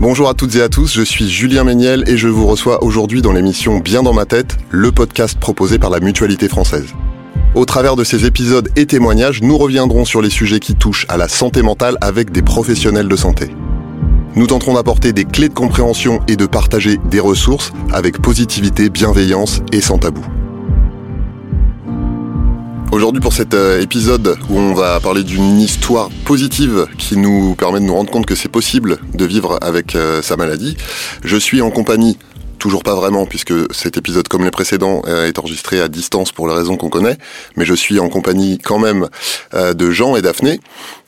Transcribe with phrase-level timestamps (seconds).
[0.00, 3.22] Bonjour à toutes et à tous, je suis Julien Méniel et je vous reçois aujourd'hui
[3.22, 6.92] dans l'émission Bien dans ma tête, le podcast proposé par la Mutualité française.
[7.54, 11.16] Au travers de ces épisodes et témoignages, nous reviendrons sur les sujets qui touchent à
[11.16, 13.54] la santé mentale avec des professionnels de santé.
[14.34, 19.60] Nous tenterons d'apporter des clés de compréhension et de partager des ressources avec positivité, bienveillance
[19.70, 20.24] et sans tabou.
[22.92, 27.80] Aujourd'hui pour cet euh, épisode où on va parler d'une histoire positive qui nous permet
[27.80, 30.76] de nous rendre compte que c'est possible de vivre avec euh, sa maladie,
[31.24, 32.18] je suis en compagnie
[32.58, 36.46] Toujours pas vraiment, puisque cet épisode, comme les précédents, euh, est enregistré à distance pour
[36.46, 37.18] les raisons qu'on connaît.
[37.56, 39.08] Mais je suis en compagnie quand même
[39.52, 40.60] de Jean et Daphné.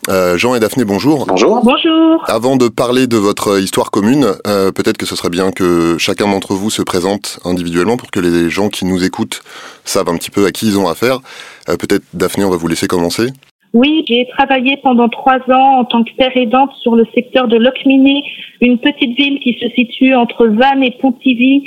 [0.08, 1.26] Euh, Jean et Daphné, bonjour.
[1.26, 1.60] Bonjour.
[1.64, 2.24] Bonjour.
[2.28, 6.54] Avant de parler de votre histoire commune, peut-être que ce serait bien que chacun d'entre
[6.54, 9.42] vous se présente individuellement pour que les gens qui nous écoutent
[9.84, 11.20] savent un petit peu à qui ils ont affaire.
[11.66, 13.28] peut-être Daphné, on va vous laisser commencer.
[13.74, 17.56] Oui, j'ai travaillé pendant trois ans en tant que père aidante sur le secteur de
[17.56, 18.22] Locminé,
[18.60, 21.64] une petite ville qui se situe entre Vannes et Pontivy,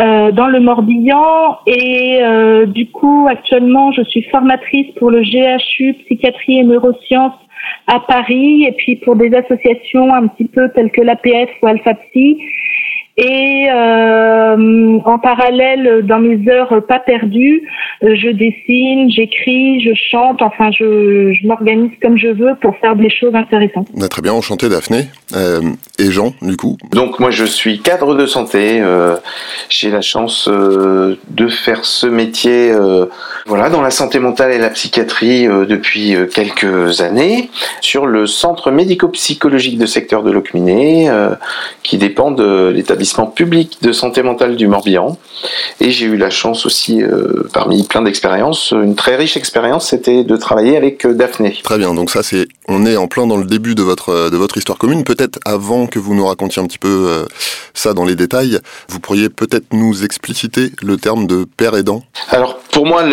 [0.00, 1.58] euh, dans le Morbihan.
[1.66, 7.38] Et euh, du coup, actuellement, je suis formatrice pour le GHU Psychiatrie et Neurosciences
[7.86, 11.92] à Paris, et puis pour des associations un petit peu telles que l'APF ou Alpha.
[13.20, 17.62] Et euh, en parallèle, dans mes heures pas perdues,
[18.04, 22.94] euh, je dessine, j'écris, je chante, enfin je, je m'organise comme je veux pour faire
[22.94, 23.88] des choses intéressantes.
[23.96, 25.06] Bah, très bien, enchanté Daphné.
[25.34, 25.62] Euh,
[25.98, 26.76] et Jean, du coup?
[26.92, 28.80] Donc moi je suis cadre de santé.
[28.80, 29.16] Euh,
[29.68, 33.06] J'ai la chance euh, de faire ce métier euh,
[33.46, 39.76] voilà, dans la santé mentale et la psychiatrie depuis quelques années sur le centre médico-psychologique
[39.76, 41.10] de secteur de Locminé
[41.82, 45.18] qui dépend de l'établissement public de santé mentale du Morbihan.
[45.80, 50.24] Et j'ai eu la chance aussi, euh, parmi plein d'expériences, une très riche expérience, c'était
[50.24, 51.56] de travailler avec euh, Daphné.
[51.62, 54.36] Très bien, donc ça c'est, on est en plein dans le début de votre de
[54.36, 55.04] votre histoire commune.
[55.04, 57.24] Peut-être avant que vous nous racontiez un petit peu euh,
[57.74, 62.02] ça dans les détails, vous pourriez peut-être nous expliciter le terme de père aidant?
[62.30, 63.04] Alors pour moi,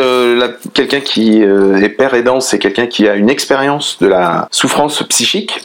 [0.73, 5.61] quelqu'un qui est père aidant, c'est quelqu'un qui a une expérience de la souffrance psychique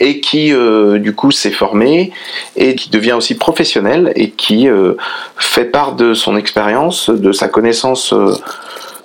[0.00, 0.52] et qui
[0.98, 2.12] du coup s'est formé
[2.56, 4.92] et qui devient aussi professionnel et qui euh,
[5.38, 8.34] fait part de son expérience, de sa connaissance euh,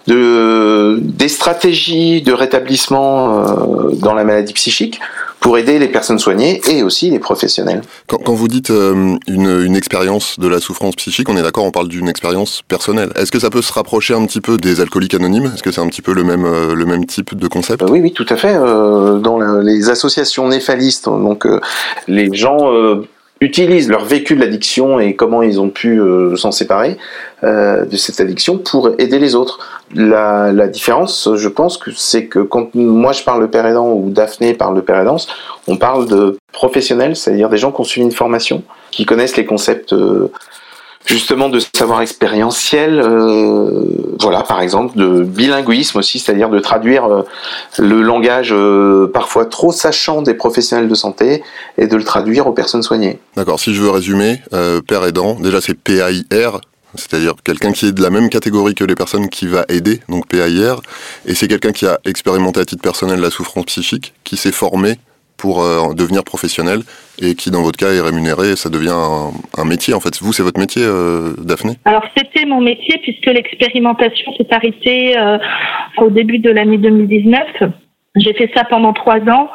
[0.08, 5.00] de, des stratégies de rétablissement euh, dans la maladie psychique
[5.40, 7.84] pour aider les personnes soignées et aussi les professionnels.
[8.08, 11.90] Quand, vous dites une, une, expérience de la souffrance psychique, on est d'accord, on parle
[11.90, 13.12] d'une expérience personnelle.
[13.16, 15.52] Est-ce que ça peut se rapprocher un petit peu des alcooliques anonymes?
[15.54, 17.84] Est-ce que c'est un petit peu le même, le même type de concept?
[17.90, 18.56] Oui, oui, tout à fait.
[18.56, 21.46] dans les associations néphalistes, donc
[22.08, 22.72] les gens
[23.44, 26.98] utilisent leur vécu de l'addiction et comment ils ont pu euh, s'en séparer
[27.44, 29.60] euh, de cette addiction pour aider les autres.
[29.94, 34.10] La, différence, je pense, que c'est que quand moi je parle de père aidant ou
[34.10, 35.28] Daphné parle de père aidance,
[35.68, 39.46] on parle de professionnels, c'est-à-dire des gens qui ont suivi une formation, qui connaissent les
[39.46, 40.32] concepts euh,
[41.06, 43.84] justement de savoir expérientiel, euh,
[44.20, 47.22] voilà par exemple de bilinguisme aussi, c'est-à-dire de traduire euh,
[47.78, 51.44] le langage euh, parfois trop sachant des professionnels de santé
[51.78, 53.20] et de le traduire aux personnes soignées.
[53.36, 54.42] D'accord, si je veux résumer,
[54.88, 56.62] père aidant, déjà c'est PAIR,
[56.96, 60.28] c'est-à-dire quelqu'un qui est de la même catégorie que les personnes qui va aider, donc
[60.28, 60.82] PAIR,
[61.26, 64.98] et c'est quelqu'un qui a expérimenté à titre personnel la souffrance psychique, qui s'est formé
[65.44, 66.80] pour euh, devenir professionnel
[67.22, 68.56] et qui, dans votre cas, est rémunéré.
[68.56, 68.96] Ça devient
[69.58, 69.94] un, métier.
[69.94, 71.74] En fait, vous, c'est votre métier, euh, Daphné?
[71.84, 75.38] Alors, c'était mon métier puisque l'expérimentation s'est arrêtée euh,
[75.98, 77.44] au début de l'année 2019.
[78.16, 79.50] J'ai fait ça pendant trois ans.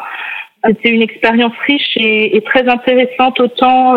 [0.62, 3.94] C'était une expérience riche et, et, très intéressante, autant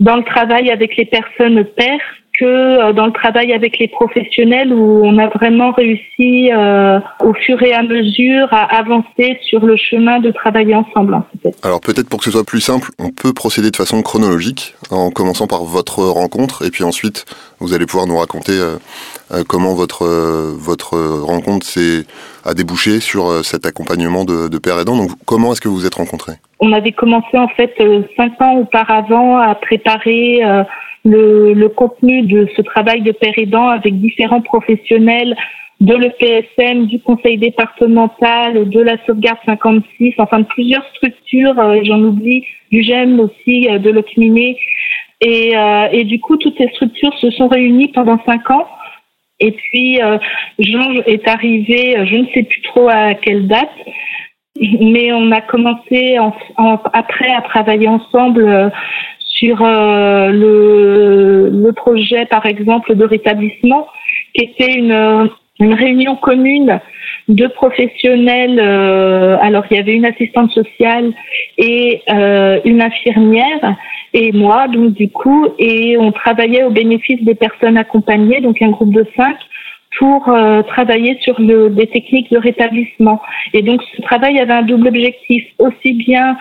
[0.00, 2.06] dans le travail avec les personnes pères
[2.38, 7.32] que euh, dans le travail avec les professionnels où on a vraiment réussi euh, au
[7.34, 11.22] fur et à mesure à avancer sur le chemin de travailler ensemble.
[11.62, 15.10] Alors peut-être pour que ce soit plus simple, on peut procéder de façon chronologique en
[15.10, 17.24] commençant par votre rencontre et puis ensuite
[17.60, 22.04] vous allez pouvoir nous raconter euh, comment votre votre rencontre s'est
[22.44, 24.96] a débouché sur cet accompagnement de, de père aidant.
[24.96, 26.34] Donc comment est-ce que vous vous êtes rencontrés?
[26.60, 27.74] On avait commencé en fait
[28.16, 30.42] cinq ans auparavant à préparer
[31.04, 35.36] le, le, contenu de ce travail de père aidant avec différents professionnels
[35.80, 42.00] de l'EPSM, du conseil départemental, de la sauvegarde 56, enfin de plusieurs structures, euh, j'en
[42.00, 44.54] oublie, du GEM aussi, euh, de l'OCMINE.
[45.20, 48.66] Et, euh, et du coup, toutes ces structures se sont réunies pendant cinq ans.
[49.40, 49.98] Et puis,
[50.60, 53.72] Jean est arrivé, je ne sais plus trop à quelle date,
[54.60, 56.32] mais on a commencé en,
[56.92, 58.70] après à travailler ensemble
[59.34, 63.86] sur euh, le, le, projet, par exemple, de rétablissement,
[64.34, 65.28] qui était une,
[65.60, 66.80] une réunion commune
[67.26, 68.60] deux professionnels.
[68.60, 71.10] alors il y avait une assistante sociale
[71.56, 72.02] et
[72.64, 73.74] une infirmière
[74.14, 78.70] et moi, donc du coup, et on travaillait au bénéfice des personnes accompagnées, donc un
[78.70, 79.36] groupe de cinq
[79.98, 83.20] pour euh, travailler sur le, des techniques de rétablissement.
[83.52, 86.36] Et donc ce travail avait un double objectif, aussi bien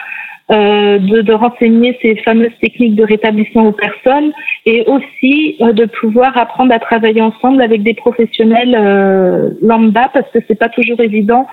[0.52, 4.34] euh, de, de, renseigner ces fameuses techniques de rétablissement aux personnes
[4.66, 10.30] et aussi euh, de pouvoir apprendre à travailler ensemble avec des professionnels euh, lambda parce
[10.32, 11.48] que c'est pas toujours évident,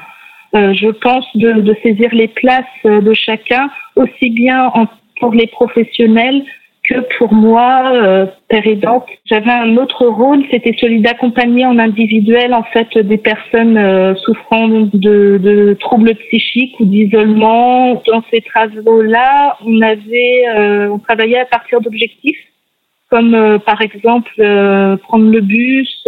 [0.56, 4.86] euh, je pense, de, de, saisir les places de chacun aussi bien en,
[5.20, 6.42] pour les professionnels
[6.90, 12.52] que pour moi, euh, père aidante, j'avais un autre rôle, c'était celui d'accompagner en individuel
[12.52, 18.02] en fait des personnes euh, souffrant de, de, troubles psychiques ou d'isolement.
[18.06, 22.38] Dans ces travaux-là, on avait, euh, on travaillait à partir d'objectifs
[23.08, 24.30] comme euh, par exemple
[25.02, 26.06] prendre le bus,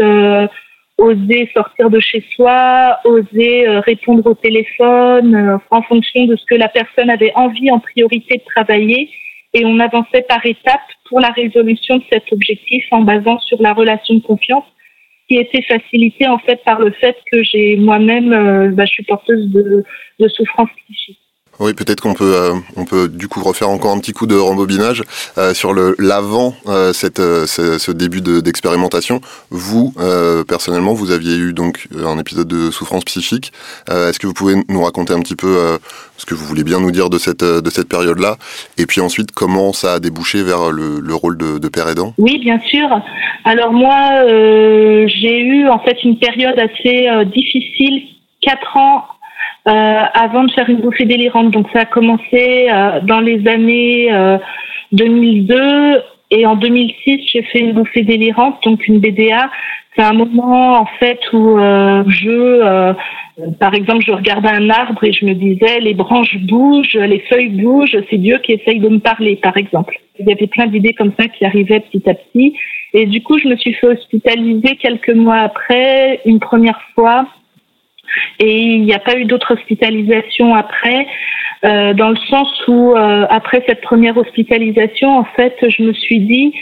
[0.98, 6.68] oser sortir de chez soi, oser répondre au téléphone en fonction de ce que la
[6.68, 9.08] personne avait envie en priorité de travailler
[9.54, 13.72] et on avançait par étapes pour la résolution de cet objectif en basant sur la
[13.72, 14.64] relation de confiance
[15.28, 19.04] qui était facilitée en fait par le fait que j'ai moi-même, euh, bah, je suis
[19.04, 19.84] porteuse de,
[20.18, 21.18] de souffrance psychique.
[21.60, 24.34] Oui, peut-être qu'on peut, euh, on peut du coup refaire encore un petit coup de
[24.34, 25.02] rembobinage
[25.36, 29.20] euh, sur le l'avant euh, cette euh, ce, ce, début d'expérimentation.
[29.50, 29.94] vous
[30.48, 33.52] personnellement, vous aviez eu donc un épisode de souffrance psychique.
[33.88, 35.78] Est-ce que vous pouvez nous raconter un petit peu
[36.16, 38.36] ce que vous voulez bien nous dire de cette de cette période-là,
[38.78, 42.14] et puis ensuite comment ça a débouché vers le, le rôle de, de, père aidant?
[42.18, 42.88] Oui, bien sûr.
[43.44, 48.02] Alors moi, j'ai eu en fait une période assez difficile,
[48.40, 49.21] quatre ans euh,
[49.64, 51.50] avant de faire une bouffée délirante.
[51.50, 54.10] Donc ça a commencé euh, dans les années
[54.92, 56.00] 2002 euh,
[56.30, 59.50] et en 2006 j'ai fait une bouffée délirante, donc une BDA.
[59.94, 62.94] C'est un moment en fait où je,
[63.60, 67.50] par exemple, je regardais un arbre et je me disais les branches bougent, les feuilles
[67.50, 69.98] bougent, c'est Dieu qui essaye de me parler, par exemple.
[70.18, 72.54] Il y avait plein d'idées comme ça qui arrivaient petit à petit.
[72.94, 77.26] Et du coup, je me suis fait hospitaliser quelques mois après, une première fois,
[78.38, 81.06] et il n'y a pas eu d'autre hospitalisation après,
[81.64, 86.20] euh, dans le sens où euh, après cette première hospitalisation, en fait, je me suis
[86.20, 86.54] dit,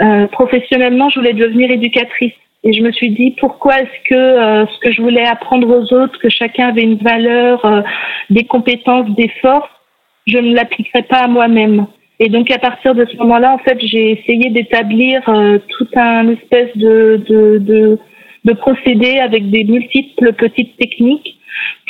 [0.00, 2.32] euh, professionnellement, je voulais devenir éducatrice.
[2.64, 5.94] Et je me suis dit, pourquoi est-ce que euh, ce que je voulais apprendre aux
[5.94, 7.82] autres, que chacun avait une valeur, euh,
[8.30, 9.70] des compétences, des forces,
[10.26, 11.86] je ne l'appliquerais pas à moi-même.
[12.20, 16.28] Et donc à partir de ce moment-là, en fait, j'ai essayé d'établir euh, tout un
[16.30, 17.98] espèce de, de, de
[18.44, 21.36] de procéder avec des multiples petites techniques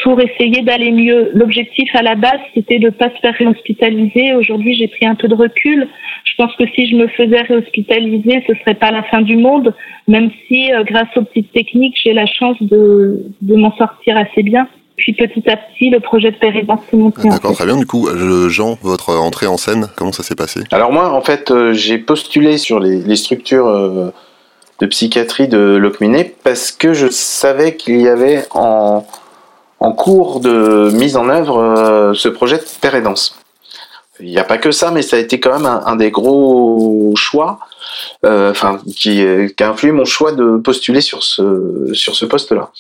[0.02, 1.30] pour essayer d'aller mieux.
[1.34, 4.34] L'objectif à la base, c'était de ne pas se faire réhospitaliser.
[4.34, 5.88] Aujourd'hui, j'ai pris un peu de recul.
[6.24, 9.74] Je pense que si je me faisais réhospitaliser, ce serait pas la fin du monde,
[10.06, 14.42] même si, euh, grâce aux petites techniques, j'ai la chance de, de m'en sortir assez
[14.42, 14.68] bien.
[14.96, 17.28] Puis petit à petit, le projet de pérédance s'est monté.
[17.28, 17.76] D'accord, très bien.
[17.76, 18.08] Du coup,
[18.48, 20.60] Jean, votre entrée en scène, comment ça s'est passé?
[20.72, 24.10] Alors moi, en fait, euh, j'ai postulé sur les, les structures euh,
[24.80, 29.06] de psychiatrie de Locminé parce que je savais qu'il y avait en,
[29.80, 32.94] en cours de mise en œuvre euh, ce projet de Père
[34.20, 37.12] Il n'y a pas que ça, mais ça a été quand même un, des gros
[37.16, 37.60] choix,
[38.25, 39.25] euh, enfin qui,
[39.56, 42.70] qui, a influé mon choix de postuler sur ce sur ce poste-là.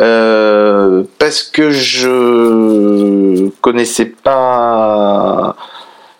[0.00, 5.54] Euh, parce que je connaissais pas,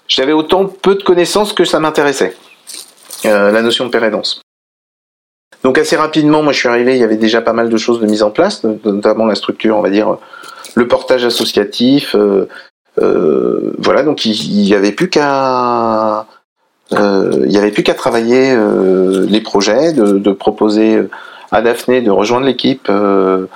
[0.07, 2.37] j'avais autant peu de connaissances que ça m'intéressait
[3.25, 4.44] euh, la notion de pérédance.
[5.65, 8.01] Donc assez rapidement, moi je suis arrivé, il y avait déjà pas mal de choses
[8.01, 10.19] de mise en place, notamment la structure, on va dire,
[10.75, 12.15] le portage associatif.
[12.15, 12.49] Euh,
[13.01, 16.27] euh, voilà, donc il n'y avait plus qu'à
[16.93, 21.03] euh, il y avait plus qu'à travailler euh, les projets, de, de, proposer
[21.51, 23.47] à Daphné de rejoindre l'équipe euh,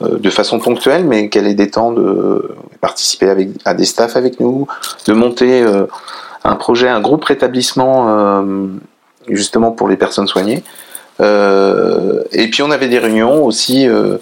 [0.00, 4.40] de façon ponctuelle, mais qu'elle ait des temps de participer avec, à des staffs avec
[4.40, 4.66] nous,
[5.06, 5.64] de monter
[6.42, 8.44] un projet, un groupe rétablissement
[9.28, 10.64] justement pour les personnes soignées.
[11.20, 14.18] Euh, et puis on avait des réunions aussi, euh,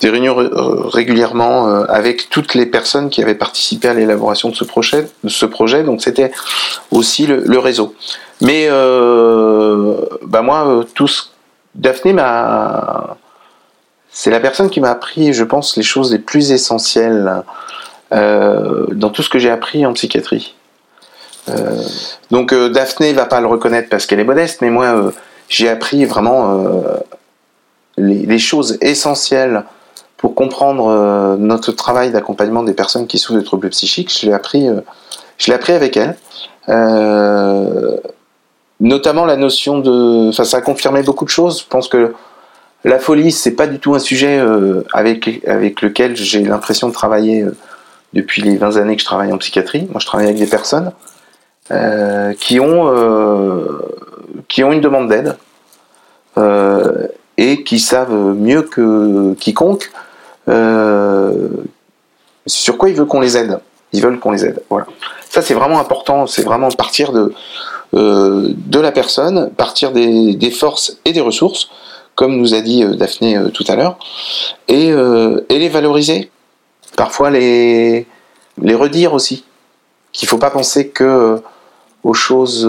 [0.00, 5.44] des réunions régulièrement euh, avec toutes les personnes qui avaient participé à l'élaboration de ce
[5.44, 5.82] projet.
[5.82, 6.32] Donc c'était
[6.90, 7.94] aussi le, réseau.
[8.40, 11.32] Mais bah moi, tous,
[11.74, 13.16] Daphné m'a,
[14.10, 17.42] c'est la personne qui m'a appris, je pense, les choses les plus essentielles
[18.10, 20.56] dans tout ce que j'ai appris en psychiatrie.
[22.30, 25.12] donc Daphné va pas le reconnaître parce qu'elle est modeste, mais moi
[25.52, 26.80] j'ai appris vraiment euh,
[27.98, 29.64] les, choses essentielles
[30.16, 34.10] pour comprendre euh, notre travail d'accompagnement des personnes qui souffrent de troubles psychiques.
[34.18, 34.80] Je l'ai appris, euh,
[35.36, 36.16] je l'ai appris avec elle.
[38.80, 41.60] notamment la notion de, enfin, ça a confirmé beaucoup de choses.
[41.60, 42.14] Je pense que
[42.84, 44.42] La folie, c'est pas du tout un sujet
[44.94, 47.44] avec, avec lequel j'ai l'impression de travailler
[48.14, 49.86] depuis les 20 années que je travaille en psychiatrie.
[49.90, 50.92] Moi, je travaille avec des personnes
[52.40, 52.90] qui, ont,
[54.48, 55.36] qui ont une demande d'aide
[57.36, 59.90] et qui savent mieux que quiconque
[62.46, 63.60] sur quoi ils veulent qu'on les aide.
[63.92, 64.62] Ils veulent qu'on les aide.
[64.70, 64.86] Voilà.
[65.28, 66.26] Ça, c'est vraiment important.
[66.26, 67.32] C'est vraiment partir de,
[67.92, 71.68] de la personne, partir des, des forces et des ressources
[72.14, 73.98] comme nous a dit euh, Daphné euh, tout à l'heure,
[74.70, 76.30] euh, et, les valoriser.
[76.96, 78.06] Parfois les,
[78.60, 79.44] les redire aussi.
[80.12, 81.40] Qu'il ne faut pas penser que
[82.02, 82.68] aux choses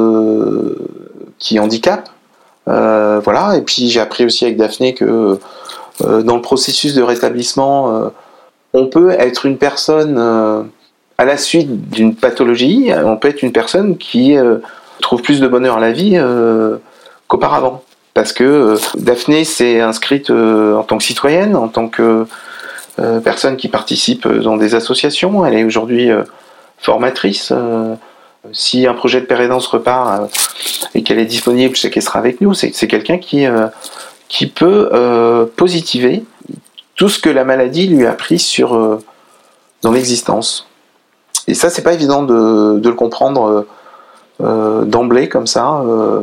[1.39, 2.09] qui handicapent.
[2.65, 3.55] voilà.
[3.57, 5.39] Et puis j'ai appris aussi avec Daphné que
[5.99, 8.11] dans le processus de rétablissement,
[8.73, 10.17] on peut être une personne
[11.17, 14.35] à la suite d'une pathologie, on peut être une personne qui
[15.01, 16.19] trouve plus de bonheur à la vie
[17.27, 22.25] qu'auparavant parce que euh, Daphné s'est inscrite euh, en tant que citoyenne, en tant que
[22.99, 25.45] euh, personne qui participe dans des associations.
[25.45, 26.09] Elle est aujourd'hui
[26.77, 27.51] formatrice.
[28.51, 30.29] Si un projet de pérédance repart
[30.93, 32.53] et qu'elle est disponible, sais qu'elle sera avec nous.
[32.53, 33.45] C'est quelqu'un qui,
[34.27, 36.23] qui peut positiver
[36.95, 38.99] tout ce que la maladie lui a pris sur,
[39.81, 40.67] dans l'existence.
[41.47, 43.65] Et ça, c'est pas évident de, de le comprendre
[44.41, 45.81] euh, d'emblée comme ça.
[45.85, 46.21] Euh,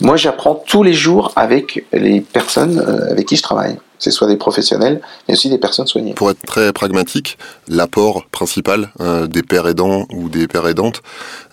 [0.00, 3.78] moi, j'apprends tous les jours avec les personnes euh, avec qui je travaille.
[4.02, 6.14] C'est soit des professionnels, mais aussi des personnes soignées.
[6.14, 8.90] Pour être très pragmatique, l'apport principal
[9.28, 11.02] des pères aidants ou des pères aidantes,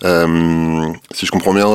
[0.02, 1.68] si je comprends bien,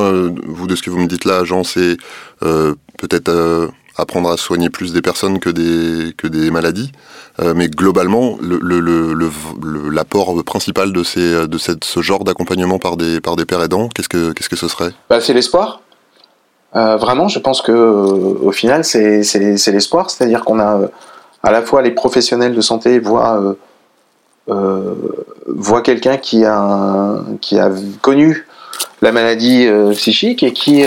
[0.46, 1.96] vous de ce que vous me dites là, Jean, c'est
[2.41, 6.91] peut-être apprendre à soigner plus des personnes que des, que des maladies.
[7.39, 12.98] Euh, mais globalement, l'apport le, le, principal de, ces, de cette, ce genre d'accompagnement par
[12.98, 14.91] des, par des pères aidants, qu'est-ce que, qu'est-ce que ce serait?
[15.10, 15.82] Bah, C'est l'espoir.
[16.75, 19.22] Euh, vraiment, je pense que au final, c'est,
[19.67, 20.10] l'espoir.
[20.10, 20.82] C'est-à-dire qu'on a
[21.44, 23.55] à la fois les professionnels de santé voient,
[24.50, 24.94] euh,
[25.48, 27.70] voient quelqu'un qui a, qui a
[28.01, 28.48] connu
[29.01, 30.84] la maladie psychique et qui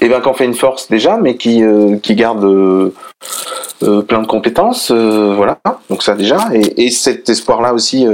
[0.00, 2.92] eh ben qu'on fait une force déjà, mais qui, euh, qui garde euh,
[3.82, 5.58] euh, plein de compétences, voilà.
[5.88, 8.06] Donc ça déjà, et cet espoir-là aussi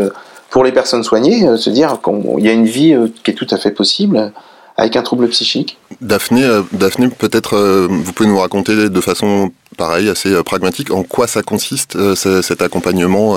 [0.51, 3.57] pour les personnes soignées, se dire qu'il y a une vie qui est tout à
[3.57, 4.33] fait possible
[4.77, 5.79] avec un trouble psychique.
[6.01, 6.43] Daphné,
[6.73, 10.91] Daphné peut-être vous pouvez nous raconter de façon pareil, assez euh, pragmatique.
[10.91, 13.35] En quoi ça consiste euh, cet accompagnement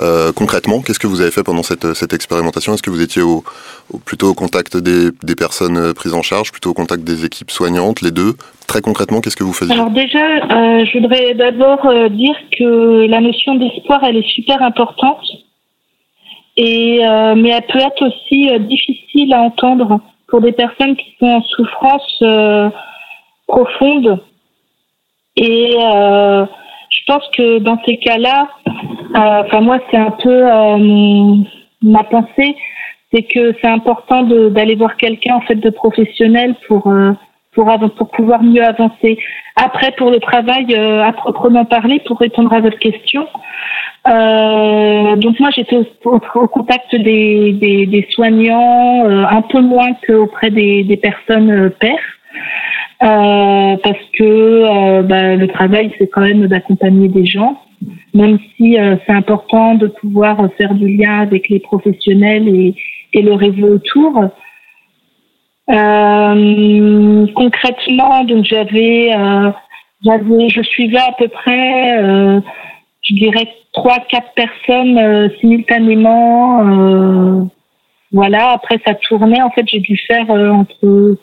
[0.00, 0.80] euh, concrètement?
[0.80, 2.74] Qu'est-ce que vous avez fait pendant cette, cette expérimentation?
[2.74, 3.42] Est-ce que vous étiez au,
[4.04, 8.02] plutôt au contact des, des, personnes prises en charge, plutôt au contact des équipes soignantes,
[8.02, 8.34] les deux?
[8.66, 9.74] Très concrètement, qu'est-ce que vous faisiez?
[9.74, 15.24] Alors déjà, je voudrais d'abord dire que la notion d'espoir, elle est super importante,
[16.56, 17.00] et,
[17.36, 20.00] mais elle peut être aussi difficile à entendre
[20.30, 22.22] pour des personnes qui sont en souffrance
[23.46, 24.20] profonde
[25.36, 26.44] et euh,
[26.90, 31.36] je pense que dans ces cas-là, euh, enfin moi c'est un peu euh,
[31.82, 32.56] ma pensée,
[33.12, 36.92] c'est que c'est important d'aller voir quelqu'un en fait de professionnel pour
[37.52, 39.18] pour, pour pouvoir mieux avancer.
[39.56, 43.26] Après, pour le travail à proprement parler, pour répondre à votre question,
[44.08, 50.84] euh, donc moi j'étais au, contact des, des, des soignants, un peu moins qu'auprès des,
[50.84, 52.20] des personnes pères.
[53.02, 57.58] Euh, parce que euh, bah, le travail, c'est quand même d'accompagner des gens,
[58.12, 62.74] même si euh, c'est important de pouvoir faire du lien avec les professionnels et,
[63.14, 64.28] et le réseau autour.
[67.34, 69.12] concrètement, donc j'avais,
[70.04, 72.42] j'avais, je suivais à peu près,
[73.10, 77.48] je dirais trois, quatre personnes simultanément.
[78.12, 78.52] voilà.
[78.52, 79.42] Après, ça tournait.
[79.42, 81.18] En fait, j'ai dû faire entre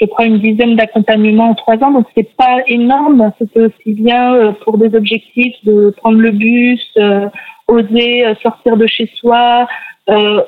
[0.00, 1.90] je crois, une dizaine d'accompagnements en trois ans.
[1.90, 3.32] Donc, c'est pas énorme.
[3.38, 7.28] C'était aussi bien euh, pour des objectifs de prendre le bus, euh,
[7.66, 9.66] oser euh, sortir de chez soi,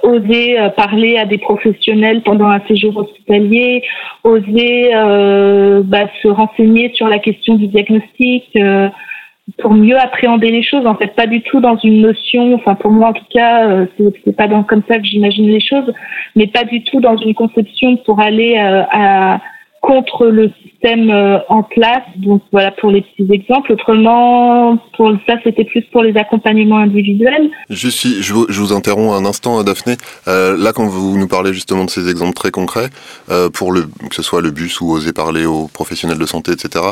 [0.03, 3.83] oser parler à des professionnels pendant un séjour hospitalier,
[4.25, 4.89] oser
[5.85, 8.45] bah, se renseigner sur la question du diagnostic
[9.59, 10.87] pour mieux appréhender les choses.
[10.87, 13.87] En fait, pas du tout dans une notion, enfin pour moi en tout cas, euh,
[14.25, 15.93] c'est pas comme ça que j'imagine les choses,
[16.37, 19.41] mais pas du tout dans une conception pour aller euh, à,
[19.81, 22.03] contre le système euh, en place.
[22.17, 23.73] Donc voilà pour les petits exemples.
[23.73, 27.51] Autrement, pour ça, c'était plus pour les accompagnements individuels.
[27.71, 29.97] Juste, je vous, je vous interromps un instant, Daphné.
[30.29, 32.91] Euh, là, quand vous nous parlez justement de ces exemples très concrets,
[33.31, 36.53] euh, pour le que ce soit le bus ou oser parler aux professionnels de santé,
[36.53, 36.85] etc.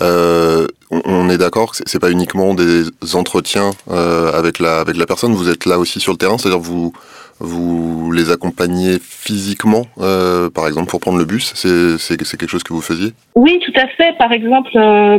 [0.00, 5.06] Euh, on, est d'accord que c'est pas uniquement des entretiens euh, avec la avec la
[5.06, 5.34] personne.
[5.34, 6.92] Vous êtes là aussi sur le terrain, c'est-à-dire vous
[7.40, 12.72] vous les accompagnez physiquement, euh, par exemple pour prendre le bus C'est quelque chose que
[12.72, 13.12] vous faisiez?
[13.34, 14.16] Oui, tout à fait.
[14.18, 15.18] Par exemple, euh,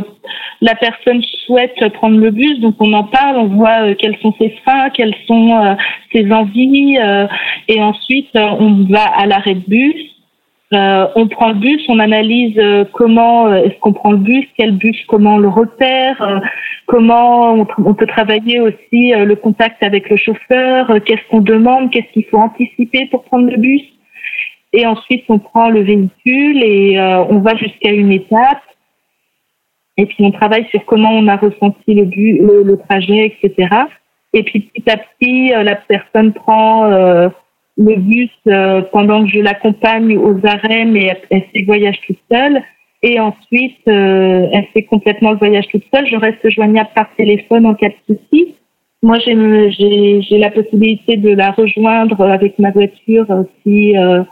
[0.60, 4.32] la personne souhaite prendre le bus, donc on en parle, on voit euh, quels sont
[4.38, 5.76] ses freins, quelles sont
[6.12, 6.96] ses envies,
[7.68, 10.11] et ensuite on va à l'arrêt de bus
[10.72, 14.46] euh, on prend le bus, on analyse euh, comment euh, est-ce qu'on prend le bus,
[14.56, 16.40] quel bus, comment on le repère,
[16.86, 22.24] comment on, peut travailler aussi le contact avec le chauffeur, qu'est-ce qu'on demande, qu'est-ce qu'il
[22.24, 23.82] faut anticiper pour prendre le bus.
[24.72, 28.62] Et ensuite, on prend le véhicule et on va jusqu'à une étape.
[29.98, 33.68] Et puis, on travaille sur comment on a ressenti le, bus, le, trajet, etc.
[34.32, 37.30] Et puis, petit à petit, la personne prend
[37.76, 42.18] le bus euh, pendant que je l'accompagne aux arrêts, mais elle, fait le voyage toute
[42.30, 42.62] seule.
[43.02, 46.06] Et ensuite, euh, elle fait complètement le voyage toute seule.
[46.06, 48.54] Je reste joignable par téléphone en cas de souci.
[49.02, 53.26] Moi, j'ai la possibilité de la rejoindre avec ma voiture
[53.62, 54.22] si euh,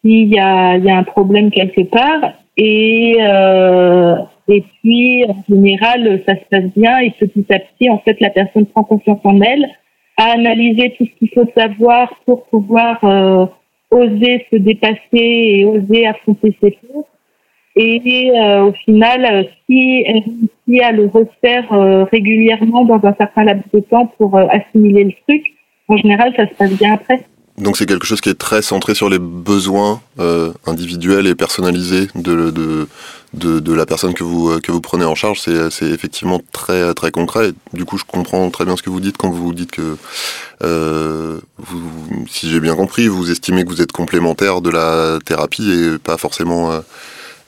[0.00, 2.32] s'il y a, y a un problème quelque part.
[2.56, 4.16] Et euh,
[4.48, 6.98] et puis, en général, ça se passe bien.
[6.98, 9.66] Et petit à petit, en fait, la personne prend confiance en elle
[10.18, 13.46] à analyser tout ce qu'il faut savoir pour pouvoir euh,
[13.90, 17.04] oser se dépasser et oser affronter ses peurs.
[17.76, 23.44] Et euh, au final, euh, si elle réussit à le refaire régulièrement dans un certain
[23.44, 25.54] laps de temps pour assimiler le truc,
[25.86, 27.24] en général, ça se passe bien après.
[27.56, 30.00] Donc c'est quelque chose qui est très centré sur les besoins
[30.66, 32.88] individuels et personnalisés de,
[33.34, 35.40] de, la personne que vous, que vous prenez en charge.
[35.40, 37.52] C'est effectivement très, très concret.
[37.72, 39.96] Du coup, je comprends très bien ce que vous dites quand vous dites que,
[40.62, 41.38] euh,
[42.28, 46.16] si j'ai bien compris, vous estimez que vous êtes complémentaire de la thérapie et pas
[46.16, 46.72] forcément...
[46.72, 46.80] Euh,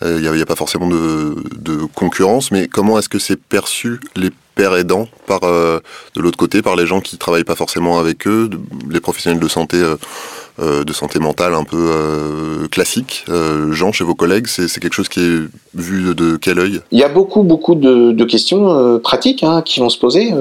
[0.02, 4.30] il n'y a, pas forcément de, de concurrence, mais comment est-ce que c'est perçu les
[4.54, 5.80] pères aidants par euh,
[6.14, 8.50] de l'autre côté par les gens qui travaillent pas forcément avec eux,
[8.90, 9.96] les professionnels de santé euh, euh,
[10.61, 13.25] de santé mentale un peu classique.
[13.71, 15.40] Jean, chez vos collègues, c'est quelque chose qui est
[15.75, 16.81] vu de, quel œil?
[16.90, 20.33] Il y a beaucoup beaucoup de, questions pratiques hein, qui vont se poser.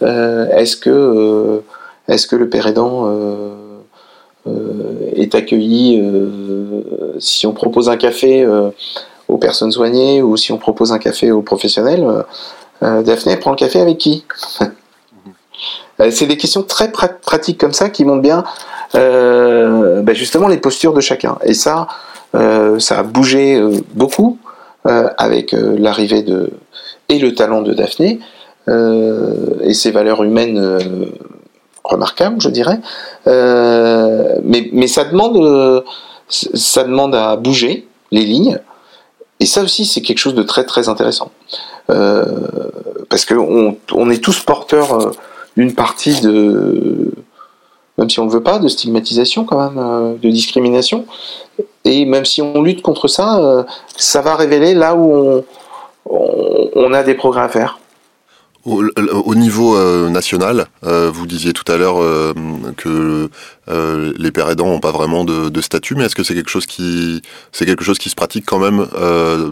[0.00, 1.62] est-ce que
[2.36, 3.10] le père aidant
[5.14, 6.02] est accueilli
[7.18, 8.46] si on propose un café
[9.28, 12.06] aux personnes soignées ou si on propose un café aux professionnels
[12.82, 14.24] euh, Daphné prend le café avec qui?
[14.62, 14.66] euh,
[16.10, 18.44] C'est des questions très pratiques comme ça qui montrent bien
[18.94, 21.38] euh, ben justement les postures de chacun.
[21.42, 21.88] Et ça,
[22.34, 23.58] ça a bougé
[23.94, 24.38] beaucoup
[24.84, 26.50] avec l'arrivée de
[27.08, 28.20] et le talent de Daphné
[28.68, 30.78] et ses valeurs humaines
[31.82, 32.78] remarquables, je dirais.
[33.24, 35.82] mais, mais ça demande
[36.28, 38.58] ça demande à bouger les lignes.
[39.40, 41.30] Et ça aussi, c'est quelque chose de très très intéressant.
[41.90, 42.24] Euh,
[43.08, 45.10] parce qu'on on est tous porteurs euh,
[45.56, 47.12] d'une partie de,
[47.98, 51.06] même si on ne veut pas, de stigmatisation quand même, euh, de discrimination.
[51.84, 53.64] Et même si on lutte contre ça,
[53.96, 55.44] ça va révéler là où
[56.04, 57.78] on, on a des progrès à faire.
[58.66, 62.34] Au, niveau euh, national, euh, vous disiez tout à l'heure euh,
[62.76, 63.30] que
[64.18, 67.22] les pères aidants n'ont pas vraiment de, statut, mais est-ce que c'est quelque chose qui
[67.52, 68.86] c'est quelque chose qui se pratique quand même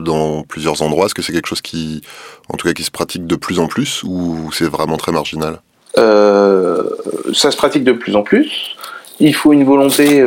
[0.02, 1.06] dans plusieurs endroits?
[1.06, 2.02] Est-ce que c'est quelque chose qui,
[2.48, 5.60] en tout cas, qui se pratique de plus en plus, ou c'est vraiment très marginal?
[5.96, 8.76] Ça se pratique de plus en plus.
[9.20, 10.20] Il faut une volonté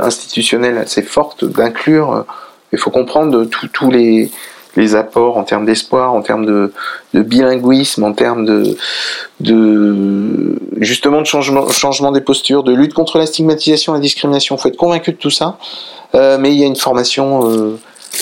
[0.00, 2.24] institutionnelle assez forte d'inclure.
[2.72, 4.30] Il faut comprendre tous les
[4.76, 6.72] les apports en termes d'espoir, en termes de,
[7.12, 8.76] bilinguisme, en termes de,
[9.40, 14.56] de justement de changement, changement des postures, de lutte contre la stigmatisation, la discrimination.
[14.56, 15.58] Il faut être convaincu de tout ça.
[16.14, 17.78] Euh, mais il y a une formation euh,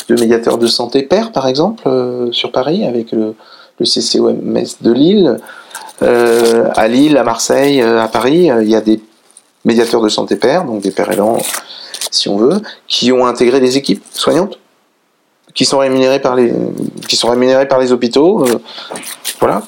[0.09, 3.35] de médiateur de santé père, par exemple, euh, sur Paris, avec le,
[3.79, 5.39] le CCOMS de Lille.
[6.03, 9.01] À Lille, à Marseille, à Paris, il y a des
[9.65, 11.39] médiateurs de santé père, donc des pères aidants,
[12.11, 14.59] si on veut, qui ont intégré des équipes soignantes
[15.55, 16.53] qui sont rémunérés par les,
[17.09, 17.29] qui sont
[17.69, 18.47] par les hôpitaux.
[18.47, 18.59] Euh,
[19.41, 19.63] voilà.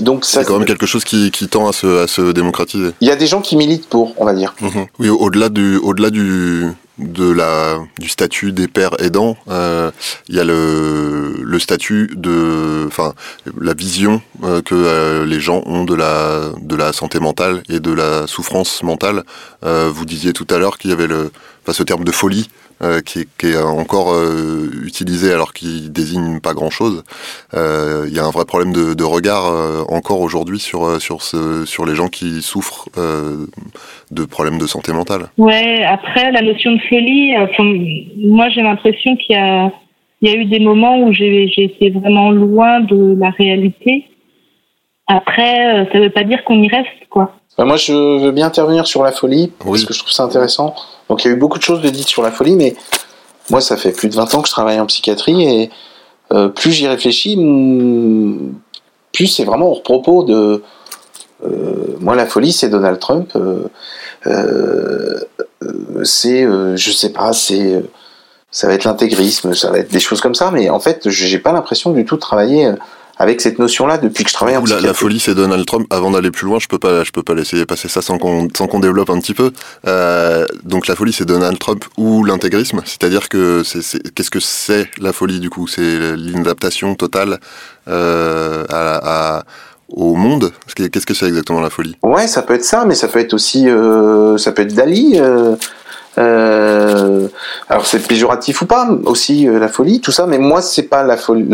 [0.00, 2.90] Donc c'est quand même quelque chose qui, qui tend à se, à se, démocratiser.
[3.00, 4.54] Il y a des gens qui militent pour, on va dire.
[4.60, 4.86] Mhm.
[4.98, 6.68] Oui, au-delà du, au-delà du,
[7.00, 9.90] de la, du statut des pères aidants, euh,
[10.28, 13.14] il y a le, le statut de, enfin,
[13.60, 17.80] la vision euh, que euh, les gens ont de la, de la santé mentale et
[17.80, 19.24] de la souffrance mentale.
[19.62, 21.30] Vous disiez tout à l'heure qu'il y avait le,
[21.62, 22.48] enfin, ce terme de folie
[22.82, 27.04] euh, qui, est encore euh, utilisé alors qu'il désigne pas grand-chose.
[27.52, 29.52] Euh, il y a un vrai problème de, regard
[29.90, 32.88] encore aujourd'hui sur sur ce, sur les gens qui souffrent
[34.10, 35.26] de problèmes de santé mentale.
[35.36, 35.84] Ouais.
[35.84, 37.34] Après la notion de folie,
[38.16, 39.72] moi j'ai l'impression qu'il y a
[40.22, 44.04] il y a eu des moments où j'ai été vraiment loin de la réalité.
[45.06, 47.39] Après, ça ne veut pas dire qu'on y reste, quoi.
[47.60, 50.74] Bah, moi, je veux bien intervenir sur la folie, parce que je trouve ça intéressant.
[51.10, 52.74] Donc, il y a eu beaucoup de choses de dites sur la folie, mais
[53.50, 55.70] moi, ça fait plus de 20 ans que je travaille en psychiatrie, et
[56.32, 57.36] euh, plus j'y réfléchis,
[59.12, 60.62] plus c'est vraiment hors propos de...
[61.44, 63.36] Euh, moi, la folie, c'est Donald Trump.
[63.36, 65.20] Euh,
[66.02, 66.46] c'est,
[66.76, 67.82] je sais pas, c'est...
[68.50, 71.38] ça va être l'intégrisme, ça va être des choses comme ça, mais en fait, j'ai
[71.38, 72.72] pas l'impression du tout de travailler
[73.20, 75.86] avec cette notion-là depuis que je travaille en la, la folie, c'est Donald Trump.
[75.90, 78.48] Avant d'aller plus loin, je peux pas, je peux pas laisser passer ça sans qu'on,
[78.56, 79.52] sans qu'on développe un petit peu.
[79.86, 82.80] Euh, donc la folie, c'est Donald Trump ou l'intégrisme.
[82.86, 85.66] C'est-à-dire que c'est, qu'est-ce que c'est la folie du coup?
[85.66, 87.40] C'est l'inadaptation totale
[87.88, 89.42] euh, à,
[89.90, 90.50] au monde?
[90.74, 91.98] Qu'est-ce que c'est exactement la folie?
[92.02, 95.20] Ouais, ça peut être ça, mais ça peut être aussi, euh, ça peut être Dali.
[95.20, 95.56] Euh,
[96.16, 97.28] euh,
[97.68, 101.18] alors c'est péjoratif ou pas aussi la folie, tout ça, mais moi c'est pas la
[101.18, 101.46] folie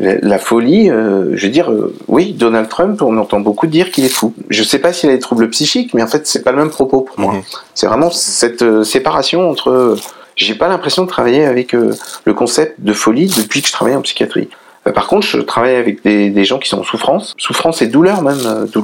[0.00, 4.04] la folie, euh, je veux dire, euh, oui, Donald Trump, on entend beaucoup dire qu'il
[4.04, 4.34] est fou.
[4.48, 6.58] Je ne sais pas s'il a des troubles psychiques, mais en fait, c'est pas le
[6.58, 7.34] même propos pour moi.
[7.34, 7.42] Mhm.
[7.74, 9.96] C'est vraiment cette euh, séparation entre.
[10.36, 14.00] J'ai pas l'impression de travailler avec le concept de folie depuis que je travaille en
[14.00, 14.48] psychiatrie.
[14.94, 18.38] par contre, je travaille avec des, gens qui sont en souffrance, souffrance et douleur même,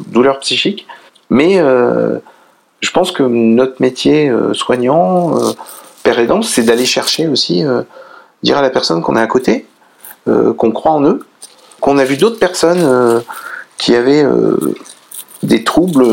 [0.09, 0.87] douleur psychique.
[1.31, 5.33] Mais je pense que notre métier soignant,
[6.03, 7.65] père aidant, c'est d'aller chercher aussi,
[8.43, 9.65] dire à la personne qu'on est à côté,
[10.27, 11.21] qu'on croit en eux,
[11.81, 13.21] qu'on a vu d'autres personnes euh,
[13.79, 14.57] qui avaient euh,
[15.43, 16.05] des troubles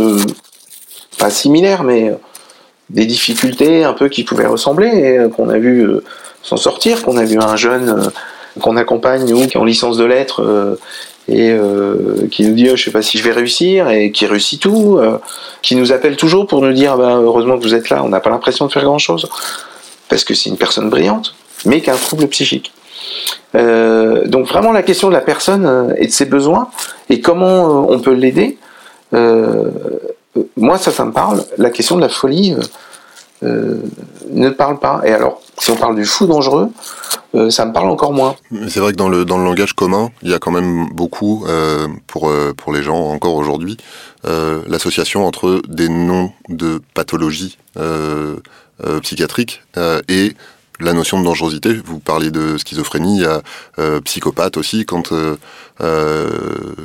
[1.17, 2.15] pas similaires, mais
[2.89, 5.88] des difficultés un peu qui pouvaient ressembler, qu'on a vu
[6.43, 8.12] s'en sortir, qu'on a vu un jeune
[8.62, 10.78] qu'on accompagne, nous, qui est en licence de lettres,
[11.28, 11.58] et
[12.30, 14.99] qui nous dit oh, je sais pas si je vais réussir et qui réussit tout,
[15.62, 18.19] qui nous appelle toujours pour nous dire bah, heureusement que vous êtes là, on n'a
[18.19, 19.28] pas l'impression de faire grand chose
[20.10, 21.34] parce que c'est une personne brillante,
[21.65, 22.73] mais qui a un trouble psychique.
[23.56, 26.70] Euh, donc vraiment la question de la personne euh, et de ses besoins
[27.10, 28.58] et comment euh, on peut l'aider.
[30.58, 31.44] moi ça, ça me parle.
[31.58, 32.56] La question de la folie
[33.42, 35.02] ne parle pas.
[35.06, 36.70] Et alors, si on parle du fou dangereux,
[37.50, 38.36] ça me parle encore moins.
[38.70, 41.46] C'est vrai que dans le, dans le langage commun, il y a quand même beaucoup,
[42.08, 43.78] pour, pour les gens encore aujourd'hui,
[44.24, 47.58] l'association entre des noms de pathologies
[49.02, 49.62] psychiatriques
[50.08, 50.34] et
[50.80, 51.74] la notion de dangerosité.
[51.74, 53.42] Vous parliez de schizophrénie, il y a
[53.80, 54.86] euh, psychopathe aussi.
[54.86, 55.38] Quand, euh,
[55.82, 56.30] euh,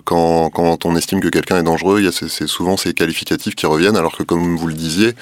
[0.05, 3.55] quand, quand on estime que quelqu'un est dangereux, il y a c'est souvent ces qualificatifs
[3.55, 5.15] qui reviennent, alors que comme vous le disiez,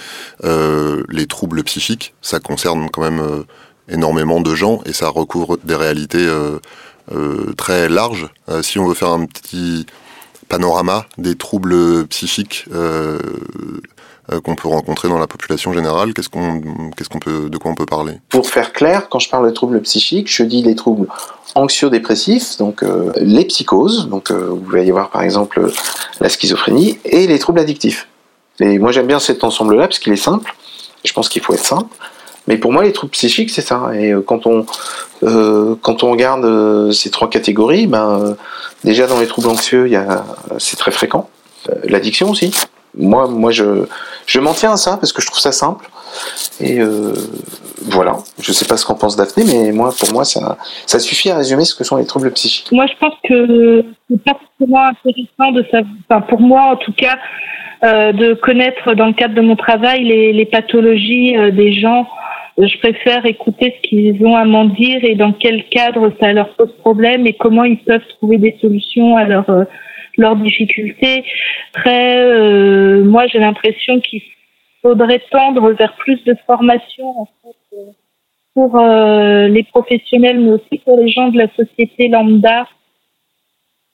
[0.44, 3.44] les troubles psychiques, ça concerne quand même
[3.88, 6.28] énormément de gens et ça recouvre des réalités
[7.56, 8.28] très larges.
[8.62, 9.86] si on veut faire un petit
[10.48, 13.18] panorama des troubles psychiques euh,
[14.44, 16.60] qu'on peut rencontrer dans la population générale Qu'est-ce qu'on,
[16.96, 18.14] qu'est-ce qu'on peut, de quoi on peut parler?
[18.28, 21.06] Pour faire clair, quand je parle de troubles psychiques, je dis les troubles
[21.54, 25.70] anxio-dépressifs, donc euh, les psychoses, donc euh, vous allez voir par exemple
[26.20, 28.08] la schizophrénie, et les troubles addictifs.
[28.60, 30.54] Et moi j'aime bien cet ensemble-là parce qu'il est simple.
[31.04, 31.94] Je pense qu'il faut être simple.
[32.48, 33.90] Mais pour moi, les troubles psychiques, c'est ça.
[33.94, 34.66] Et quand on
[35.20, 38.36] quand on regarde ces trois catégories, ben
[38.84, 39.90] déjà dans les troubles anxieux,
[40.58, 41.28] c'est très fréquent.
[41.84, 42.52] L'addiction aussi
[42.96, 43.86] moi, moi je,
[44.26, 45.86] je m'en tiens à ça parce que je trouve ça simple.
[46.60, 47.12] Et euh,
[47.82, 50.56] voilà, je sais pas ce qu'en pense Daphné, mais moi, pour moi, ça,
[50.86, 52.72] ça suffit à résumer ce que sont les troubles psychiques.
[52.72, 56.92] Moi, je pense que c'est pas forcément intéressant de savoir, enfin, pour moi en tout
[56.92, 57.18] cas,
[57.84, 62.06] euh, de connaître dans le cadre de mon travail les, les pathologies euh, des gens.
[62.58, 66.48] Je préfère écouter ce qu'ils ont à m'en dire et dans quel cadre ça leur
[66.54, 69.44] pose problème et comment ils peuvent trouver des solutions à leur
[70.16, 71.24] leurs difficultés.
[71.74, 74.22] Après, euh, moi, j'ai l'impression qu'il
[74.82, 77.90] faudrait tendre vers plus de formation en fait, euh,
[78.54, 82.66] pour euh, les professionnels, mais aussi pour les gens de la société lambda,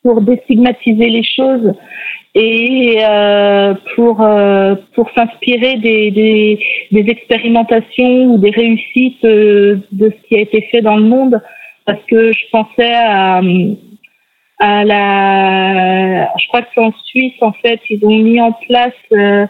[0.02, 1.74] pour déstigmatiser les choses
[2.34, 6.58] et euh, pour euh, pour s'inspirer des, des,
[6.90, 11.40] des, expérimentations ou des réussites de ce qui a été fait dans le monde
[11.84, 13.40] parce que je pensais à
[14.62, 18.94] à la, je crois que c'est en Suisse en fait, ils ont mis en place
[19.12, 19.44] euh,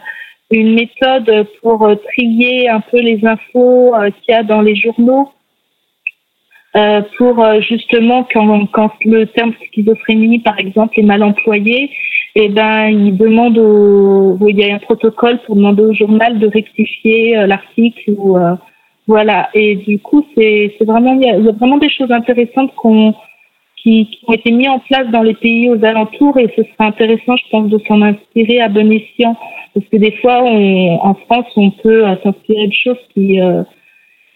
[0.49, 4.75] une méthode pour euh, trier un peu les infos euh, qu'il y a dans les
[4.75, 5.29] journaux.
[7.19, 11.91] pour justement quand, quand le terme schizophrénie par exemple est mal employé,
[12.33, 16.47] eh ben ils demandent au, il y a un protocole pour demander au journal de
[16.47, 18.39] rectifier l'article ou
[19.05, 19.49] voilà.
[19.53, 23.13] Et du coup c'est c'est vraiment il il y a vraiment des choses intéressantes qu'on
[23.83, 26.87] qui, qui, ont été mis en place dans les pays aux alentours et ce serait
[26.87, 29.37] intéressant, je pense, de s'en inspirer à bon escient.
[29.73, 33.63] Parce que des fois, on, en France, on peut euh, s'inspirer de choses qui, euh,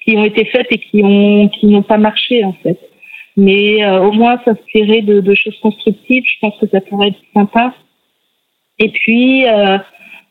[0.04, 2.78] qui ont été faites et qui ont qui n'ont pas marché en fait.
[3.38, 7.22] Mais euh, au moins s'inspirer de, de, choses constructives, je pense que ça pourrait être
[7.34, 7.74] sympa.
[8.80, 9.46] Et puis,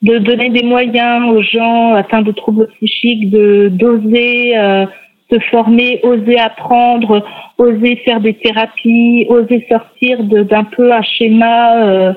[0.03, 4.87] de donner des moyens aux gens atteints de troubles psychiques de d'oser euh,
[5.31, 7.25] se former, oser apprendre,
[7.59, 12.13] oser faire des thérapies, oser sortir d'un peu un schéma euh,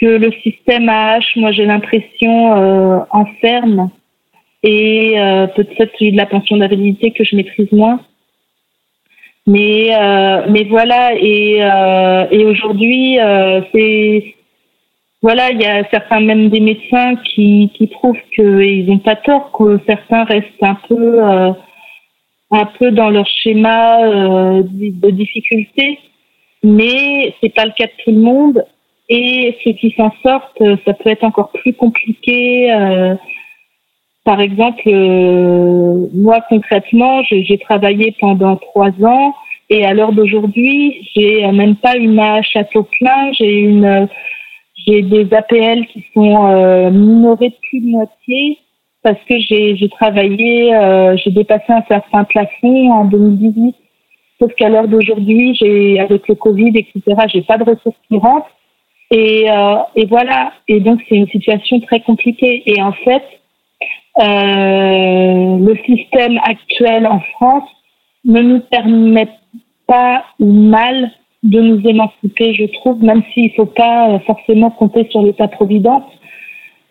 [0.00, 3.90] que le système AH, moi j'ai l'impression, euh, enferme.
[4.62, 8.00] Et euh, peut-être celui de la pension d'invalidité que je maîtrise moins.
[9.46, 13.18] Mais euh, mais voilà et euh, et aujourd'hui
[13.72, 14.34] c'est
[15.22, 19.50] voilà il y a certains même des médecins qui qui prouvent qu'ils n'ont pas tort
[19.52, 21.54] que certains restent un peu
[22.50, 25.98] un peu dans leur schéma de difficulté
[26.62, 28.62] mais c'est pas le cas de tout le monde.
[29.08, 32.70] Et ceux qui s'en sortent ça peut être encore plus compliqué
[34.24, 39.34] par exemple, euh, moi concrètement, j'ai travaillé pendant trois ans
[39.70, 44.08] et à l'heure d'aujourd'hui, j'ai même pas une AH à taux plein, j'ai une,
[44.86, 48.58] j'ai des APL qui sont euh, minorés de plus de moitié
[49.02, 53.74] parce que j'ai travaillé, euh, j'ai dépassé un certain plafond en 2018.
[54.40, 58.50] Sauf qu'à l'heure d'aujourd'hui, j'ai avec le Covid, etc., j'ai pas de ressources qui rentrent.
[59.10, 60.52] Et, euh, et voilà.
[60.68, 62.62] Et donc c'est une situation très compliquée.
[62.66, 63.22] Et en fait,
[64.18, 67.68] euh, le système actuel en France
[68.24, 69.28] ne nous permet
[69.86, 71.10] pas ou mal
[71.42, 76.04] de nous émanciper, je trouve, même s'il faut pas euh, forcément compter sur l'État-providence.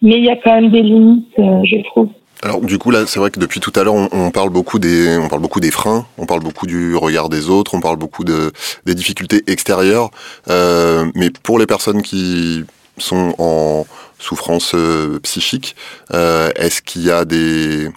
[0.02, 2.10] Mais il y a quand même des limites, euh, je trouve.
[2.42, 5.18] Alors du coup là, c'est vrai que depuis tout à l'heure, on, parle beaucoup des,
[5.18, 8.24] on parle beaucoup des freins, on parle beaucoup du regard des autres, on parle beaucoup
[8.24, 8.54] de,
[8.86, 10.10] des difficultés extérieures.
[10.50, 12.64] Euh, mais pour les personnes qui
[12.98, 13.84] sont en,
[14.20, 15.76] souffrance euh, psychique.
[16.14, 17.88] Euh, est-ce qu'il y a des,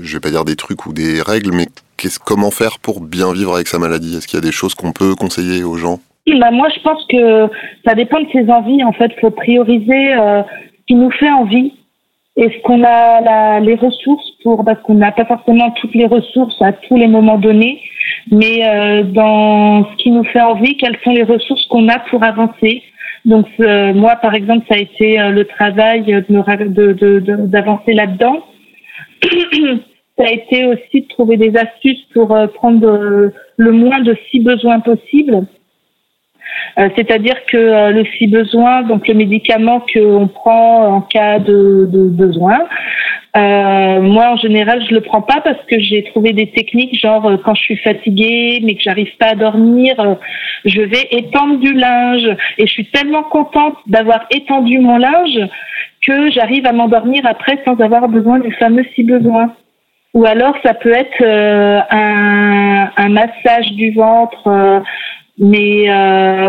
[0.00, 1.66] je vais pas dire des trucs ou des règles, mais
[2.24, 4.16] comment faire pour bien vivre avec sa maladie?
[4.16, 5.98] Est-ce qu'il y a des choses qu'on peut conseiller aux gens?
[6.40, 7.46] Bah moi, je pense que
[7.84, 8.82] ça dépend de ses envies.
[8.84, 10.42] En fait, faut prioriser euh,
[10.86, 11.72] qui nous fait envie.
[12.36, 16.60] Est-ce qu'on a la, les ressources pour parce qu'on n'a pas forcément toutes les ressources
[16.60, 17.80] à tous les moments donnés,
[18.30, 22.22] mais euh, dans ce qui nous fait envie, quelles sont les ressources qu'on a pour
[22.22, 22.82] avancer
[23.26, 28.38] donc euh, moi, par exemple, ça a été euh, le travail de d'avancer de, là-dedans.
[30.16, 34.38] ça a été aussi de trouver des astuces pour euh, prendre le moins de si
[34.40, 35.44] besoins possible.
[36.76, 42.58] C'est-à-dire que le si besoin, donc le médicament qu'on prend en cas de, de besoin,
[43.36, 47.26] euh, moi, en général, je le prends pas parce que j'ai trouvé des techniques, genre
[47.26, 50.14] euh, quand je suis fatiguée, mais que j'arrive pas à dormir, euh,
[50.64, 52.26] je vais étendre du linge.
[52.56, 55.38] Et je suis tellement contente d'avoir étendu mon linge
[56.06, 59.52] que j'arrive à m'endormir après sans avoir besoin du fameux si besoin.
[60.14, 61.22] Ou alors, ça peut être
[61.90, 64.82] un, massage du ventre.
[65.38, 65.88] Mais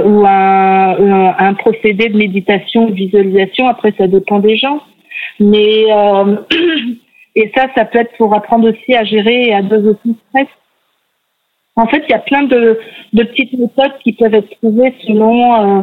[0.06, 3.68] ou un, un, procédé de méditation visualisation.
[3.68, 4.82] Après, ça dépend des gens.
[5.40, 6.38] Mais euh,
[7.36, 10.48] et ça, ça peut être pour apprendre aussi à gérer et à doser son stress.
[11.76, 12.80] En fait, il y a plein de,
[13.14, 15.82] de petites méthodes qui peuvent être trouvées selon euh,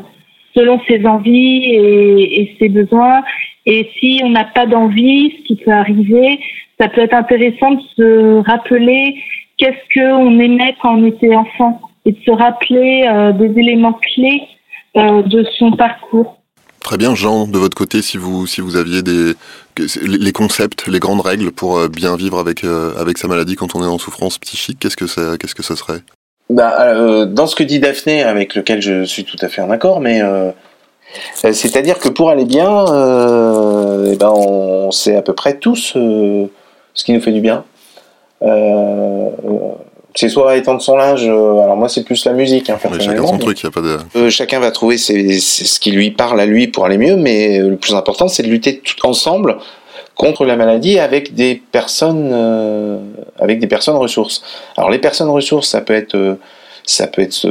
[0.57, 3.23] selon ses envies et, et, ses besoins.
[3.67, 6.39] Et si on n'a pas d'envie, ce qui peut arriver,
[6.81, 9.17] ça peut être intéressant de se rappeler
[9.57, 14.43] qu'est-ce qu'on aimait quand on était enfant et de se rappeler euh, des éléments clés
[14.97, 16.39] euh, de son parcours.
[16.85, 19.33] Très bien, Jean, de votre côté, si vous, si vous aviez des,
[20.03, 23.75] les concepts, les grandes règles pour euh, bien vivre avec, euh, avec sa maladie quand
[23.75, 26.01] on est en souffrance psychique, qu'est-ce que ça, qu'est-ce que ça serait?
[26.51, 29.71] Bah, euh, Dans ce que dit Daphné, avec lequel je suis tout à fait en
[29.71, 30.21] accord, mais
[31.33, 37.15] c'est-à-dire que pour aller bien, eh ben on sait à peu près tous ce qui
[37.15, 37.65] nous fait du bien
[40.15, 41.27] c'est soit étendre son linge.
[41.27, 42.71] Euh, alors moi, c'est plus la musique.
[42.71, 43.99] Hein, chacun son truc, y a pas de.
[44.17, 47.71] Euh, chacun va trouver ce qui lui parle à lui pour aller mieux, mais euh,
[47.71, 49.57] le plus important, c'est de lutter tout ensemble
[50.15, 52.33] contre la maladie avec des personnes,
[53.41, 54.45] avec des personnes ressources.
[54.77, 56.39] Alors les personnes ressources, ça peut être
[56.85, 57.49] ça peut être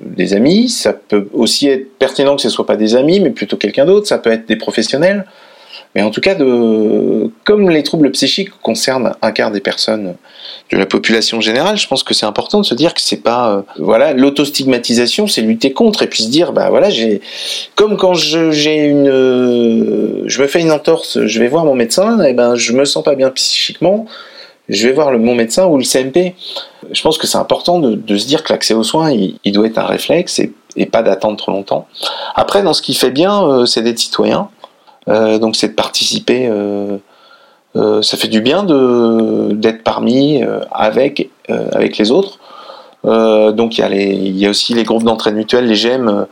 [0.00, 3.56] des amis, ça peut aussi être pertinent que ce soit pas des amis, mais plutôt
[3.56, 4.08] quelqu'un d'autre.
[4.08, 5.24] Ça peut être des professionnels.
[5.94, 10.14] Mais en tout cas, de, comme les troubles psychiques concernent un quart des personnes
[10.72, 13.50] de la population générale, je pense que c'est important de se dire que c'est pas,
[13.50, 17.20] euh, voilà, l'autostigmatisation, c'est lutter contre et puis se dire, bah voilà, j'ai,
[17.76, 22.20] comme quand j'ai une, euh, je me fais une entorse, je vais voir mon médecin,
[22.24, 24.06] et ben je me sens pas bien psychiquement,
[24.68, 26.34] je vais voir le, mon médecin ou le CMP.
[26.90, 29.52] Je pense que c'est important de, de, se dire que l'accès aux soins, il, il,
[29.52, 31.86] doit être un réflexe et, et pas d'attendre trop longtemps.
[32.34, 34.48] Après, dans ce qui fait bien, euh, c'est d'être citoyen.
[35.08, 36.46] Euh, donc c'est de participer.
[36.48, 36.98] Euh,
[37.76, 42.38] euh, ça fait du bien de d'être parmi avec avec les autres.
[43.04, 46.26] donc il y, a y a aussi les groupes d'entraide mutuelle, les GEM,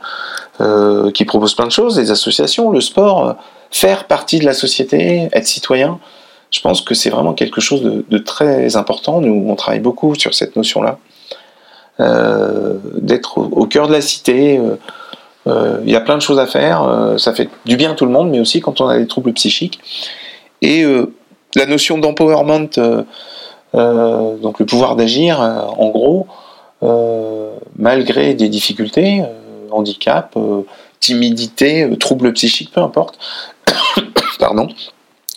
[1.13, 3.35] qui proposent plein de choses, les associations, le sport.
[3.71, 5.99] faire partie de la société, être citoyen,
[6.51, 9.19] je pense que c'est vraiment quelque chose de, très important.
[9.19, 10.97] Nous, on travaille beaucoup sur cette notion-là,
[12.95, 14.59] d'être au, cœur de la cité.
[15.45, 17.15] Il y a plein de choses à faire.
[17.17, 19.33] ça fait du bien à tout le monde, mais aussi quand on a des troubles
[19.33, 19.79] psychiques.
[20.61, 20.85] Et
[21.55, 22.69] la notion d'empowerment,
[23.73, 26.27] donc le pouvoir d'agir, en gros,
[27.77, 29.23] malgré des difficultés,
[29.71, 30.37] handicap,
[31.01, 33.19] timidité, troubles psychiques, peu importe.
[34.39, 34.69] Pardon.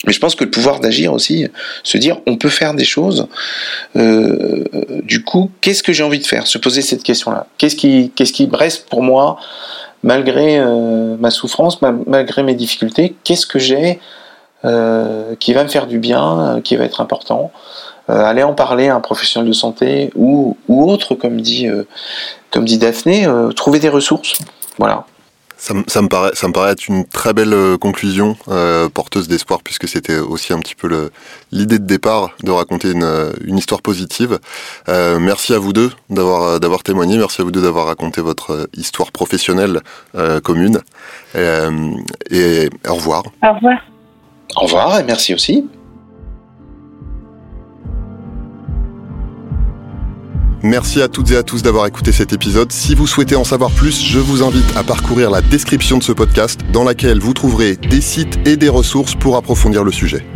[0.06, 1.48] Mais je pense que le pouvoir d'agir aussi,
[1.82, 3.26] se dire on peut faire des choses.
[3.96, 4.64] Euh,
[5.02, 6.46] du coup, qu'est-ce que j'ai envie de faire?
[6.46, 7.46] Se poser cette question-là.
[7.58, 9.38] Qu'est-ce qui, qu'est-ce qui reste pour moi
[10.06, 14.00] malgré euh, ma souffrance, malgré mes difficultés Qu'est-ce que j'ai
[14.64, 17.52] euh, qui va me faire du bien, qui va être important
[18.08, 21.66] Aller en parler à un professionnel de santé ou, ou autre, comme dit,
[22.52, 24.34] comme dit Daphné, trouver des ressources.
[24.78, 25.06] Voilà.
[25.58, 29.62] Ça, me paraît, ça me paraît être une très belle euh, conclusion, euh, porteuse d'espoir,
[29.62, 31.10] puisque c'était aussi un petit peu
[31.50, 34.38] l'idée de départ de raconter une, euh, une histoire positive.
[34.88, 38.68] Euh, merci à vous deux d'avoir d'avoir témoigné, merci à vous deux d'avoir raconté votre
[38.76, 39.80] histoire professionnelle
[40.14, 40.80] euh, commune.
[41.34, 43.24] et au revoir.
[43.42, 43.80] Au revoir.
[44.56, 45.66] Au revoir et merci aussi.
[50.66, 52.72] Merci à toutes et à tous d'avoir écouté cet épisode.
[52.72, 56.10] Si vous souhaitez en savoir plus, je vous invite à parcourir la description de ce
[56.10, 60.26] podcast dans laquelle vous trouverez des sites et des ressources pour approfondir le sujet.